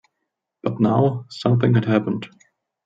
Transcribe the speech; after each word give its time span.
But 0.63 0.79
now 0.79 1.25
something 1.29 1.75
had 1.75 1.85
happened. 1.85 2.27